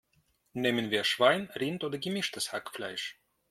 [0.53, 3.19] Nehmen wir Schwein, Rind oder gemischtes Hackfleisch?